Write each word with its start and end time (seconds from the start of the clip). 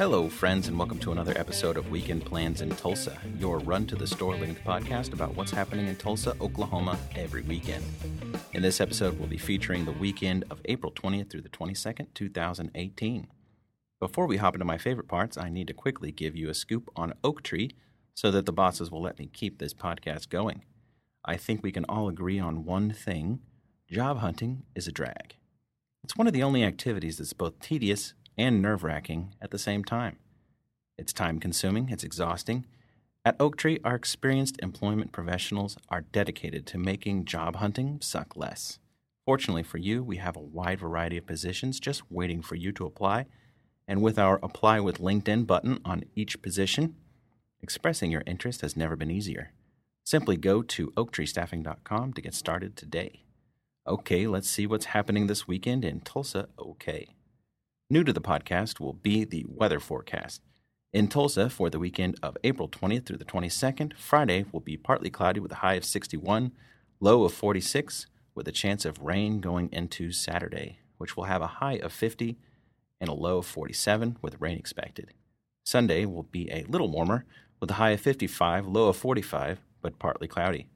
Hello, 0.00 0.30
friends, 0.30 0.66
and 0.66 0.78
welcome 0.78 0.98
to 1.00 1.12
another 1.12 1.36
episode 1.36 1.76
of 1.76 1.90
Weekend 1.90 2.24
Plans 2.24 2.62
in 2.62 2.70
Tulsa, 2.70 3.18
your 3.38 3.58
run 3.58 3.86
to 3.86 3.94
the 3.94 4.06
store 4.06 4.34
length 4.34 4.64
podcast 4.64 5.12
about 5.12 5.34
what's 5.34 5.50
happening 5.50 5.88
in 5.88 5.96
Tulsa, 5.96 6.34
Oklahoma 6.40 6.98
every 7.14 7.42
weekend. 7.42 7.84
In 8.54 8.62
this 8.62 8.80
episode, 8.80 9.18
we'll 9.18 9.28
be 9.28 9.36
featuring 9.36 9.84
the 9.84 9.92
weekend 9.92 10.46
of 10.50 10.62
April 10.64 10.90
20th 10.90 11.28
through 11.28 11.42
the 11.42 11.50
22nd, 11.50 12.06
2018. 12.14 13.26
Before 14.00 14.26
we 14.26 14.38
hop 14.38 14.54
into 14.54 14.64
my 14.64 14.78
favorite 14.78 15.06
parts, 15.06 15.36
I 15.36 15.50
need 15.50 15.66
to 15.66 15.74
quickly 15.74 16.10
give 16.10 16.34
you 16.34 16.48
a 16.48 16.54
scoop 16.54 16.88
on 16.96 17.12
Oak 17.22 17.42
Tree 17.42 17.72
so 18.14 18.30
that 18.30 18.46
the 18.46 18.54
bosses 18.54 18.90
will 18.90 19.02
let 19.02 19.18
me 19.18 19.28
keep 19.30 19.58
this 19.58 19.74
podcast 19.74 20.30
going. 20.30 20.64
I 21.26 21.36
think 21.36 21.62
we 21.62 21.72
can 21.72 21.84
all 21.90 22.08
agree 22.08 22.38
on 22.40 22.64
one 22.64 22.90
thing 22.90 23.40
job 23.90 24.20
hunting 24.20 24.62
is 24.74 24.88
a 24.88 24.92
drag. 24.92 25.34
It's 26.02 26.16
one 26.16 26.26
of 26.26 26.32
the 26.32 26.42
only 26.42 26.64
activities 26.64 27.18
that's 27.18 27.34
both 27.34 27.60
tedious 27.60 28.14
and 28.40 28.62
nerve 28.62 28.82
wracking 28.82 29.34
at 29.40 29.50
the 29.50 29.58
same 29.58 29.84
time. 29.84 30.16
It's 30.96 31.12
time 31.12 31.38
consuming, 31.38 31.90
it's 31.90 32.04
exhausting. 32.04 32.66
At 33.22 33.36
Oak 33.38 33.56
Tree, 33.56 33.78
our 33.84 33.94
experienced 33.94 34.56
employment 34.62 35.12
professionals 35.12 35.76
are 35.90 36.00
dedicated 36.00 36.66
to 36.66 36.78
making 36.78 37.26
job 37.26 37.56
hunting 37.56 37.98
suck 38.00 38.34
less. 38.34 38.78
Fortunately 39.26 39.62
for 39.62 39.76
you, 39.76 40.02
we 40.02 40.16
have 40.16 40.36
a 40.36 40.40
wide 40.40 40.80
variety 40.80 41.18
of 41.18 41.26
positions 41.26 41.78
just 41.78 42.10
waiting 42.10 42.40
for 42.40 42.54
you 42.54 42.72
to 42.72 42.86
apply. 42.86 43.26
And 43.86 44.00
with 44.00 44.18
our 44.18 44.40
Apply 44.42 44.80
with 44.80 44.98
LinkedIn 44.98 45.46
button 45.46 45.80
on 45.84 46.04
each 46.14 46.40
position, 46.40 46.96
expressing 47.62 48.10
your 48.10 48.22
interest 48.26 48.62
has 48.62 48.76
never 48.76 48.96
been 48.96 49.10
easier. 49.10 49.52
Simply 50.02 50.36
go 50.36 50.62
to 50.62 50.92
oaktreestaffing.com 50.92 52.14
to 52.14 52.22
get 52.22 52.34
started 52.34 52.74
today. 52.74 53.24
Okay, 53.86 54.26
let's 54.26 54.48
see 54.48 54.66
what's 54.66 54.86
happening 54.86 55.26
this 55.26 55.46
weekend 55.46 55.84
in 55.84 56.00
Tulsa, 56.00 56.48
OK. 56.58 57.08
New 57.92 58.04
to 58.04 58.12
the 58.12 58.20
podcast 58.20 58.78
will 58.78 58.92
be 58.92 59.24
the 59.24 59.44
weather 59.48 59.80
forecast. 59.80 60.42
In 60.92 61.08
Tulsa 61.08 61.50
for 61.50 61.68
the 61.68 61.80
weekend 61.80 62.16
of 62.22 62.36
April 62.44 62.68
20th 62.68 63.04
through 63.04 63.16
the 63.16 63.24
22nd, 63.24 63.98
Friday 63.98 64.44
will 64.52 64.60
be 64.60 64.76
partly 64.76 65.10
cloudy 65.10 65.40
with 65.40 65.50
a 65.50 65.56
high 65.56 65.74
of 65.74 65.84
61, 65.84 66.52
low 67.00 67.24
of 67.24 67.32
46, 67.32 68.06
with 68.32 68.46
a 68.46 68.52
chance 68.52 68.84
of 68.84 69.02
rain 69.02 69.40
going 69.40 69.68
into 69.72 70.12
Saturday, 70.12 70.78
which 70.98 71.16
will 71.16 71.24
have 71.24 71.42
a 71.42 71.58
high 71.58 71.78
of 71.78 71.92
50 71.92 72.38
and 73.00 73.10
a 73.10 73.12
low 73.12 73.38
of 73.38 73.46
47 73.46 74.18
with 74.22 74.40
rain 74.40 74.56
expected. 74.56 75.12
Sunday 75.64 76.06
will 76.06 76.22
be 76.22 76.48
a 76.52 76.64
little 76.68 76.92
warmer 76.92 77.24
with 77.58 77.72
a 77.72 77.74
high 77.74 77.90
of 77.90 78.00
55, 78.00 78.68
low 78.68 78.86
of 78.86 78.96
45, 78.96 79.58
but 79.82 79.98
partly 79.98 80.28
cloudy. 80.28 80.68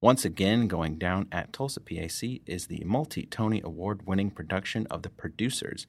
Once 0.00 0.24
again, 0.24 0.66
going 0.66 0.98
down 0.98 1.28
at 1.30 1.52
Tulsa 1.52 1.78
PAC 1.78 2.40
is 2.44 2.66
the 2.66 2.82
multi 2.84 3.24
Tony 3.24 3.60
Award 3.62 4.04
winning 4.04 4.32
production 4.32 4.88
of 4.88 5.02
The 5.02 5.10
Producers. 5.10 5.86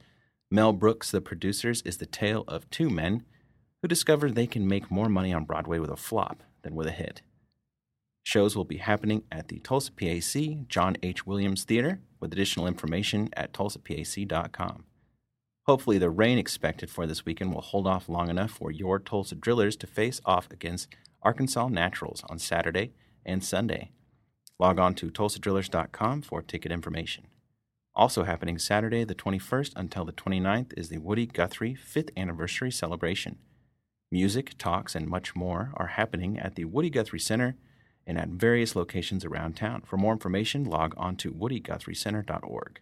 Mel 0.48 0.72
Brooks' 0.72 1.10
The 1.10 1.20
Producers 1.20 1.82
is 1.82 1.96
the 1.96 2.06
tale 2.06 2.44
of 2.46 2.70
two 2.70 2.88
men 2.88 3.24
who 3.82 3.88
discover 3.88 4.30
they 4.30 4.46
can 4.46 4.68
make 4.68 4.92
more 4.92 5.08
money 5.08 5.32
on 5.32 5.44
Broadway 5.44 5.80
with 5.80 5.90
a 5.90 5.96
flop 5.96 6.44
than 6.62 6.76
with 6.76 6.86
a 6.86 6.92
hit. 6.92 7.22
Shows 8.22 8.54
will 8.54 8.64
be 8.64 8.76
happening 8.76 9.24
at 9.30 9.48
the 9.48 9.58
Tulsa 9.58 9.90
PAC 9.90 10.68
John 10.68 10.96
H. 11.02 11.26
Williams 11.26 11.64
Theater, 11.64 12.00
with 12.20 12.32
additional 12.32 12.68
information 12.68 13.28
at 13.36 13.52
tulsapac.com. 13.52 14.84
Hopefully, 15.66 15.98
the 15.98 16.10
rain 16.10 16.38
expected 16.38 16.90
for 16.90 17.08
this 17.08 17.26
weekend 17.26 17.52
will 17.52 17.60
hold 17.60 17.88
off 17.88 18.08
long 18.08 18.30
enough 18.30 18.52
for 18.52 18.70
your 18.70 19.00
Tulsa 19.00 19.34
Drillers 19.34 19.76
to 19.78 19.86
face 19.88 20.20
off 20.24 20.48
against 20.52 20.88
Arkansas 21.22 21.66
Naturals 21.68 22.22
on 22.28 22.38
Saturday 22.38 22.92
and 23.24 23.42
Sunday. 23.42 23.90
Log 24.60 24.78
on 24.78 24.94
to 24.94 25.10
tulsadrillers.com 25.10 26.22
for 26.22 26.40
ticket 26.40 26.70
information. 26.70 27.26
Also 27.96 28.24
happening 28.24 28.58
Saturday, 28.58 29.04
the 29.04 29.14
21st 29.14 29.72
until 29.74 30.04
the 30.04 30.12
29th, 30.12 30.76
is 30.76 30.90
the 30.90 30.98
Woody 30.98 31.24
Guthrie 31.24 31.74
5th 31.74 32.10
Anniversary 32.14 32.70
Celebration. 32.70 33.38
Music, 34.12 34.52
talks, 34.58 34.94
and 34.94 35.08
much 35.08 35.34
more 35.34 35.72
are 35.74 35.86
happening 35.86 36.38
at 36.38 36.56
the 36.56 36.66
Woody 36.66 36.90
Guthrie 36.90 37.18
Center 37.18 37.56
and 38.06 38.18
at 38.18 38.28
various 38.28 38.76
locations 38.76 39.24
around 39.24 39.56
town. 39.56 39.82
For 39.86 39.96
more 39.96 40.12
information, 40.12 40.64
log 40.64 40.92
on 40.98 41.16
to 41.16 41.32
woodyguthriecenter.org. 41.32 42.80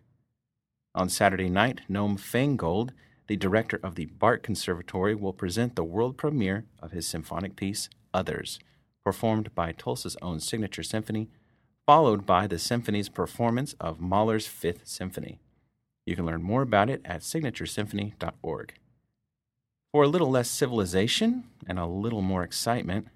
On 0.97 1.09
Saturday 1.09 1.49
night, 1.49 1.83
Noam 1.89 2.19
Faingold, 2.19 2.91
the 3.29 3.37
director 3.37 3.79
of 3.85 3.95
the 3.95 4.07
Bart 4.07 4.43
Conservatory, 4.43 5.15
will 5.15 5.33
present 5.33 5.77
the 5.77 5.85
world 5.85 6.17
premiere 6.17 6.67
of 6.83 6.91
his 6.91 7.07
symphonic 7.07 7.55
piece, 7.55 7.89
Others, 8.13 8.59
performed 9.05 9.55
by 9.55 9.71
Tulsa's 9.71 10.17
own 10.21 10.41
Signature 10.41 10.83
Symphony, 10.83 11.29
followed 11.87 12.25
by 12.25 12.47
the 12.47 12.59
symphony's 12.59 13.09
performance 13.09 13.75
of 13.79 14.01
Mahler's 14.01 14.47
Fifth 14.47 14.87
Symphony. 14.87 15.41
You 16.07 16.17
can 16.17 16.27
learn 16.27 16.43
more 16.43 16.63
about 16.63 16.91
it 16.91 17.01
at 17.05 17.21
signaturesymphony.org. 17.21 18.75
For 19.93 20.03
a 20.03 20.09
little 20.09 20.31
less 20.31 20.51
civilization 20.51 21.45
and 21.67 21.79
a 21.79 21.87
little 21.87 22.23
more 22.23 22.43
excitement, 22.43 23.09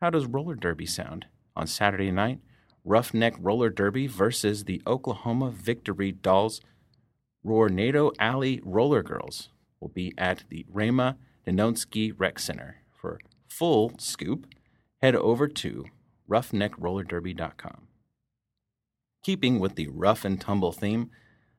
how 0.00 0.10
does 0.10 0.26
roller 0.26 0.54
derby 0.54 0.86
sound? 0.86 1.26
On 1.56 1.66
Saturday 1.66 2.10
night, 2.10 2.40
Roughneck 2.84 3.34
Roller 3.38 3.68
Derby 3.68 4.06
versus 4.06 4.64
the 4.64 4.80
Oklahoma 4.86 5.50
Victory 5.50 6.12
Dolls 6.12 6.60
Roarnado 7.44 8.12
Alley 8.18 8.60
Roller 8.64 9.02
Girls 9.02 9.50
will 9.80 9.88
be 9.88 10.14
at 10.16 10.44
the 10.48 10.64
Rama 10.68 11.16
Denonsky 11.46 12.14
Rec 12.16 12.38
Center. 12.38 12.76
For 12.92 13.18
full 13.48 13.92
scoop, 13.98 14.46
head 15.02 15.14
over 15.14 15.46
to 15.48 15.84
roughneckrollerderby.com. 16.30 17.88
Keeping 19.22 19.58
with 19.58 19.74
the 19.74 19.88
rough 19.88 20.24
and 20.24 20.40
tumble 20.40 20.72
theme, 20.72 21.10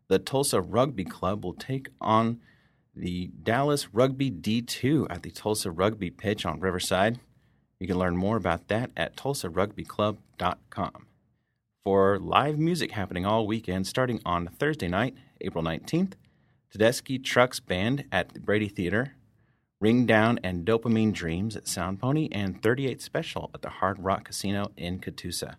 the 0.07 0.19
Tulsa 0.19 0.61
Rugby 0.61 1.03
Club 1.03 1.43
will 1.43 1.53
take 1.53 1.89
on 1.99 2.39
the 2.95 3.31
Dallas 3.43 3.93
Rugby 3.93 4.31
D2 4.31 5.07
at 5.09 5.23
the 5.23 5.31
Tulsa 5.31 5.71
Rugby 5.71 6.09
Pitch 6.09 6.45
on 6.45 6.59
Riverside. 6.59 7.19
You 7.79 7.87
can 7.87 7.97
learn 7.97 8.17
more 8.17 8.37
about 8.37 8.67
that 8.67 8.91
at 8.97 9.15
tulsarugbyclub.com. 9.15 11.07
For 11.83 12.19
live 12.19 12.59
music 12.59 12.91
happening 12.91 13.25
all 13.25 13.47
weekend, 13.47 13.87
starting 13.87 14.21
on 14.25 14.47
Thursday 14.47 14.87
night, 14.87 15.15
April 15.39 15.63
19th, 15.63 16.13
Tedeschi 16.73 17.23
Trucks 17.23 17.59
Band 17.59 18.05
at 18.11 18.33
the 18.33 18.39
Brady 18.39 18.67
Theater, 18.67 19.15
Ring 19.81 20.05
Down 20.05 20.39
and 20.43 20.63
Dopamine 20.63 21.11
Dreams 21.11 21.55
at 21.55 21.67
Sound 21.67 21.99
Pony, 21.99 22.29
and 22.31 22.61
38 22.61 23.01
Special 23.01 23.49
at 23.55 23.63
the 23.63 23.69
Hard 23.69 23.97
Rock 23.97 24.25
Casino 24.25 24.69
in 24.77 24.99
Catoosa. 24.99 25.55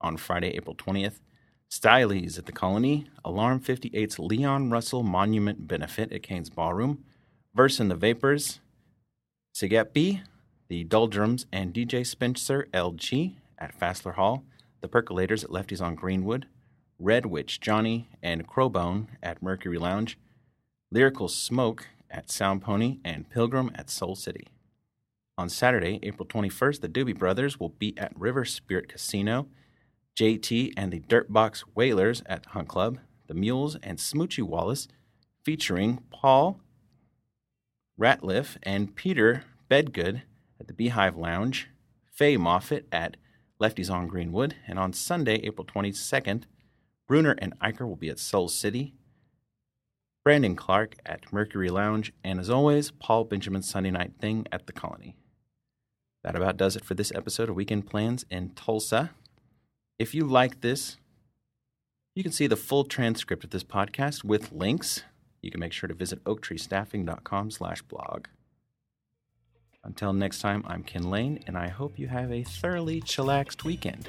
On 0.00 0.16
Friday, 0.16 0.56
April 0.56 0.74
20th, 0.74 1.20
Stylies 1.68 2.38
at 2.38 2.46
the 2.46 2.52
Colony, 2.52 3.06
Alarm 3.22 3.60
58's 3.60 4.18
Leon 4.18 4.70
Russell 4.70 5.02
Monument 5.02 5.68
Benefit 5.68 6.10
at 6.10 6.22
Cain's 6.22 6.48
Ballroom, 6.48 7.04
Verse 7.54 7.78
in 7.78 7.88
the 7.88 7.94
Vapors, 7.94 8.60
Sigepi, 9.54 10.22
the 10.68 10.84
Doldrums, 10.84 11.44
and 11.52 11.74
DJ 11.74 12.06
Spencer 12.06 12.66
LG 12.72 13.34
at 13.58 13.78
Fassler 13.78 14.14
Hall, 14.14 14.42
the 14.80 14.88
Percolators 14.88 15.44
at 15.44 15.52
Lefty's 15.52 15.82
on 15.82 15.96
Greenwood, 15.96 16.46
Red 16.98 17.26
Witch 17.26 17.60
Johnny, 17.60 18.08
and 18.22 18.48
Crowbone 18.48 19.08
at 19.22 19.42
Mercury 19.42 19.76
Lounge, 19.76 20.16
Lyrical 20.90 21.28
Smoke 21.28 21.88
at 22.14 22.30
Sound 22.30 22.62
Pony, 22.62 22.98
and 23.04 23.28
Pilgrim 23.28 23.70
at 23.74 23.90
Soul 23.90 24.14
City. 24.14 24.46
On 25.36 25.48
Saturday, 25.48 25.98
April 26.04 26.26
21st, 26.28 26.80
the 26.80 26.88
Doobie 26.88 27.18
Brothers 27.18 27.58
will 27.58 27.70
be 27.70 27.92
at 27.98 28.18
River 28.18 28.44
Spirit 28.44 28.88
Casino, 28.88 29.48
JT 30.16 30.72
and 30.76 30.92
the 30.92 31.00
Dirtbox 31.00 31.64
Whalers 31.74 32.22
at 32.26 32.46
Hunt 32.46 32.68
Club, 32.68 32.98
the 33.26 33.34
Mules 33.34 33.76
and 33.82 33.98
Smoochie 33.98 34.44
Wallace, 34.44 34.86
featuring 35.42 36.04
Paul 36.10 36.60
Ratliff 38.00 38.56
and 38.62 38.94
Peter 38.94 39.42
Bedgood 39.68 40.22
at 40.60 40.68
the 40.68 40.72
Beehive 40.72 41.16
Lounge, 41.16 41.68
Faye 42.12 42.36
Moffat 42.36 42.86
at 42.92 43.16
Lefty's 43.58 43.90
on 43.90 44.06
Greenwood, 44.06 44.54
and 44.68 44.78
on 44.78 44.92
Sunday, 44.92 45.40
April 45.42 45.66
22nd, 45.66 46.44
Bruner 47.08 47.34
and 47.38 47.58
Eicher 47.58 47.86
will 47.86 47.96
be 47.96 48.08
at 48.08 48.18
Soul 48.20 48.48
City, 48.48 48.94
Brandon 50.24 50.56
Clark 50.56 50.96
at 51.04 51.30
Mercury 51.30 51.68
Lounge, 51.68 52.10
and 52.24 52.40
as 52.40 52.48
always, 52.48 52.90
Paul 52.90 53.24
Benjamin's 53.24 53.68
Sunday 53.68 53.90
Night 53.90 54.12
Thing 54.18 54.46
at 54.50 54.66
the 54.66 54.72
Colony. 54.72 55.16
That 56.22 56.34
about 56.34 56.56
does 56.56 56.76
it 56.76 56.84
for 56.84 56.94
this 56.94 57.12
episode 57.14 57.50
of 57.50 57.54
Weekend 57.54 57.86
Plans 57.86 58.24
in 58.30 58.50
Tulsa. 58.50 59.10
If 59.98 60.14
you 60.14 60.24
like 60.24 60.62
this, 60.62 60.96
you 62.14 62.22
can 62.22 62.32
see 62.32 62.46
the 62.46 62.56
full 62.56 62.84
transcript 62.84 63.44
of 63.44 63.50
this 63.50 63.64
podcast 63.64 64.24
with 64.24 64.50
links. 64.50 65.02
You 65.42 65.50
can 65.50 65.60
make 65.60 65.74
sure 65.74 65.88
to 65.88 65.94
visit 65.94 66.24
oaktreestaffing.com 66.24 67.50
slash 67.50 67.82
blog. 67.82 68.28
Until 69.84 70.14
next 70.14 70.38
time, 70.38 70.64
I'm 70.66 70.84
Ken 70.84 71.10
Lane, 71.10 71.44
and 71.46 71.58
I 71.58 71.68
hope 71.68 71.98
you 71.98 72.08
have 72.08 72.32
a 72.32 72.44
thoroughly 72.44 73.02
chillaxed 73.02 73.62
weekend. 73.64 74.08